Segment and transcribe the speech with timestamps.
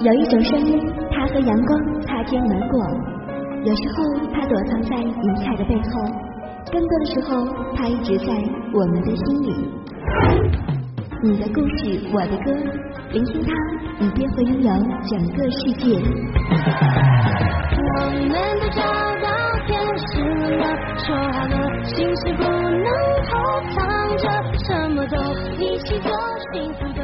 [0.00, 2.78] 有一种声音，它和阳光擦肩而过；
[3.64, 6.06] 有时候，它躲藏在云彩的背后；
[6.70, 7.44] 更多的时候，
[7.74, 8.32] 它一直在
[8.72, 9.68] 我们的心里。
[11.20, 12.54] 你的故事，我的歌，
[13.10, 13.52] 聆听它，
[13.98, 14.70] 你便会拥有
[15.10, 15.98] 整个世界。
[17.76, 18.30] 我们
[18.60, 18.82] 都找
[19.20, 19.26] 到
[19.66, 20.22] 天使
[20.58, 20.64] 了，
[20.96, 22.86] 说好了，心事不能
[23.26, 23.34] 偷
[23.74, 24.30] 藏着，
[24.64, 25.16] 什么都
[25.58, 26.12] 一起做，
[26.52, 27.02] 幸福的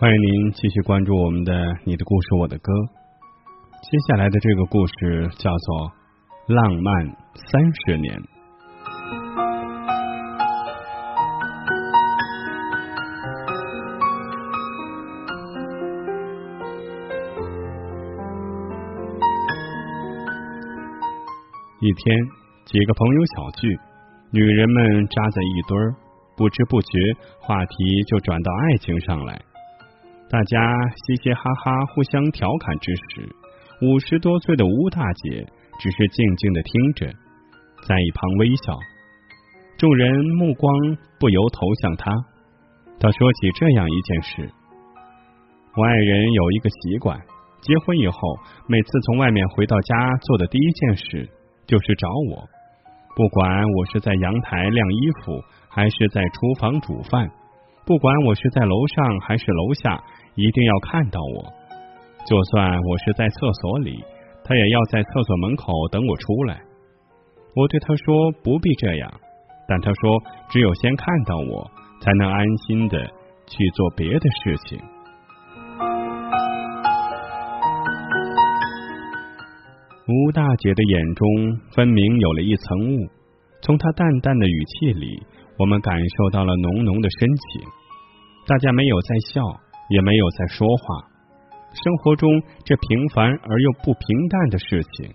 [0.00, 1.52] 欢迎您继续关注我们的
[1.84, 2.72] 《你的故事我的歌》。
[3.84, 5.92] 接下来的这个故事叫做
[6.54, 7.04] 《浪漫
[7.36, 8.16] 三十年》。
[21.82, 22.16] 一天，
[22.64, 23.68] 几个朋友小聚，
[24.32, 25.94] 女人们扎在一堆儿，
[26.38, 26.88] 不知不觉
[27.42, 29.49] 话题就转到爱情上来。
[30.30, 30.62] 大家
[30.94, 33.28] 嘻嘻哈哈，互相调侃之时，
[33.82, 35.44] 五十多岁的吴大姐
[35.80, 37.06] 只是静静的听着，
[37.88, 38.78] 在一旁微笑。
[39.76, 40.72] 众人目光
[41.18, 42.12] 不由投向她。
[43.00, 44.50] 她说起这样一件事：
[45.76, 47.18] 我爱人有一个习惯，
[47.60, 48.20] 结婚以后，
[48.68, 51.28] 每次从外面回到家，做的第一件事
[51.66, 52.48] 就是找我。
[53.16, 57.28] 不管我是在阳台晾衣服，还是在厨房煮饭，
[57.90, 60.00] 不管我是在楼上还是楼下。
[60.36, 61.42] 一定要看到我，
[62.24, 63.98] 就算我是在厕所里，
[64.44, 66.60] 他也要在厕所门口等我出来。
[67.56, 69.12] 我对他说不必这样，
[69.66, 71.68] 但他说只有先看到我，
[72.00, 72.96] 才能安心的
[73.48, 74.78] 去做别的事情。
[80.06, 81.26] 吴大姐的眼中
[81.74, 83.08] 分明有了一层雾，
[83.62, 85.20] 从她淡淡的语气里，
[85.58, 87.79] 我们感受到了浓浓的深情。
[88.46, 89.60] 大家没有在笑。
[89.90, 91.10] 也没有在说话。
[91.74, 92.30] 生活中
[92.64, 95.12] 这平凡而又不平淡的事情，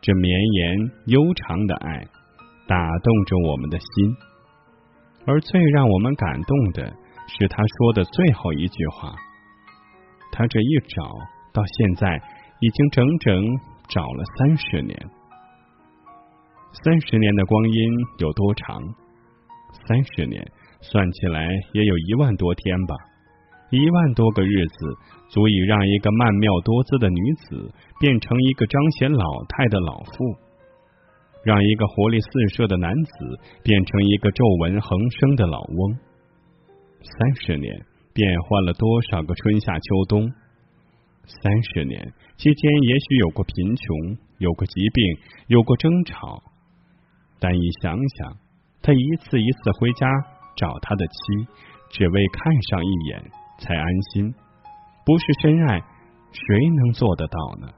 [0.00, 2.02] 这绵延悠长的爱，
[2.66, 4.16] 打动着我们的心。
[5.26, 6.90] 而最让我们感动的
[7.28, 9.14] 是他说的最后一句话。
[10.32, 11.12] 他这一找
[11.52, 12.16] 到现在，
[12.60, 13.44] 已经整整
[13.90, 14.98] 找了三十年。
[16.72, 18.80] 三十年的光阴有多长？
[19.86, 20.42] 三十年
[20.90, 22.94] 算起来也有一万多天吧。
[23.70, 24.96] 一万多个日子，
[25.28, 30.36] 足以让一个曼妙多姿的女子变成一个彰显老态的老妇，
[31.42, 33.10] 让一个活力四射的男子
[33.64, 35.98] 变成一个皱纹横生的老翁。
[37.02, 40.32] 三十年变换了多少个春夏秋冬？
[41.26, 42.00] 三十年
[42.36, 45.04] 期间，也许有过贫穷，有过疾病，
[45.48, 46.40] 有过争吵，
[47.40, 48.36] 但一想想，
[48.80, 50.06] 他一次一次回家
[50.56, 51.14] 找他的妻，
[51.90, 53.22] 只为看上一眼。
[53.58, 54.34] 才安心，
[55.06, 55.80] 不是深爱，
[56.30, 57.72] 谁能做得到呢？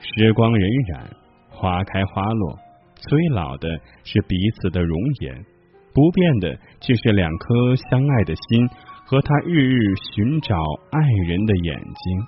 [0.00, 0.64] 时光荏
[0.94, 1.04] 苒，
[1.50, 2.58] 花开花落，
[2.96, 3.68] 催老的
[4.02, 5.44] 是彼此的容颜，
[5.92, 8.66] 不变的却是两颗相爱的心
[9.04, 9.78] 和他日日
[10.14, 10.56] 寻找
[10.90, 12.26] 爱人的眼睛。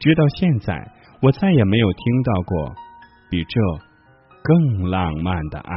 [0.00, 0.80] 直到现在，
[1.20, 2.74] 我再也没有听到过
[3.28, 3.60] 比这
[4.42, 5.76] 更浪漫的爱。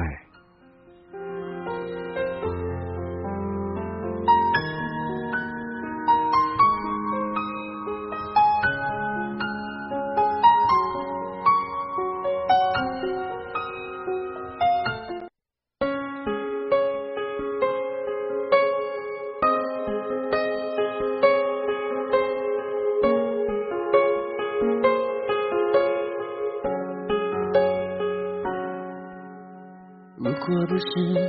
[30.65, 30.83] 是不是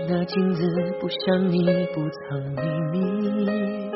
[0.08, 0.62] 那镜子
[0.98, 3.90] 不像你不藏秘密，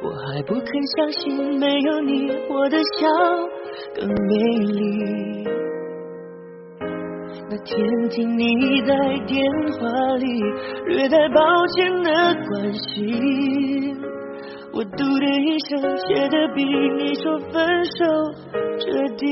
[0.00, 3.08] 我还不肯相信没有你我的笑
[3.92, 4.34] 更美
[4.72, 5.44] 丽。
[7.50, 8.94] 那天听你在
[9.26, 9.42] 电
[9.72, 10.40] 话里
[10.84, 12.12] 略带抱歉的
[12.48, 14.00] 关心，
[14.72, 18.04] 我嘟的一声，写的比你说分手
[18.78, 19.26] 彻底。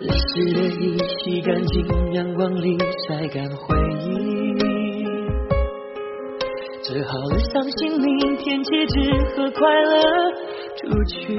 [0.00, 3.76] 泪湿的衣洗干净阳光里晒干回
[4.06, 4.54] 忆
[6.82, 10.00] 折好了伤心明天起只和快乐
[10.80, 11.36] 出去。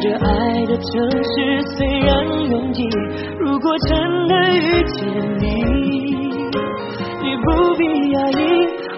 [0.00, 2.88] 这爱的城市虽然拥挤
[3.38, 5.06] 如果真的遇见
[5.38, 5.44] 你
[7.20, 8.40] 你不必压抑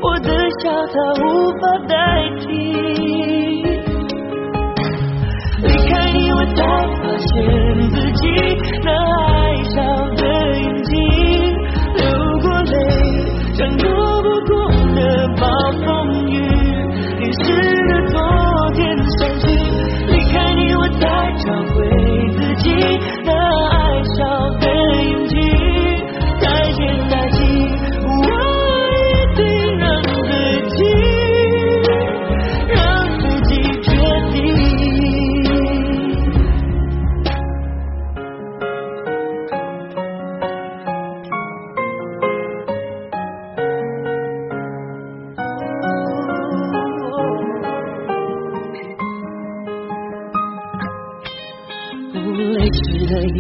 [0.00, 0.30] 我的
[0.62, 0.94] 笑她
[1.24, 1.96] 无法代
[2.38, 2.99] 替。
[6.60, 6.66] 才
[7.00, 7.26] 发现
[7.88, 8.22] 自己
[8.84, 9.29] 那爱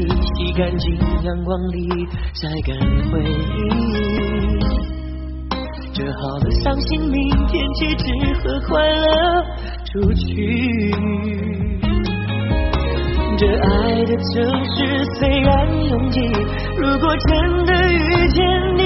[0.02, 2.74] 你洗干净阳光里晒干
[3.12, 3.68] 回忆，
[5.92, 8.04] 折好了伤心，明天起只
[8.40, 9.44] 和快乐
[9.92, 10.90] 出去。
[13.36, 16.18] 这爱的城市虽然拥挤，
[16.78, 18.42] 如果真的遇见
[18.78, 18.82] 你，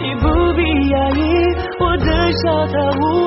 [0.00, 0.24] 你不
[0.54, 1.20] 必压抑，
[1.78, 3.25] 我的笑它无。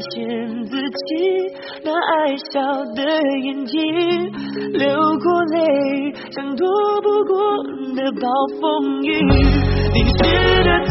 [0.00, 1.52] 发现自己
[1.84, 2.60] 那爱笑
[2.94, 3.04] 的
[3.44, 3.76] 眼睛
[4.72, 6.66] 流过泪像躲
[7.02, 7.36] 不过
[7.94, 8.26] 的暴
[8.60, 9.12] 风雨。
[9.92, 10.89] 淋湿的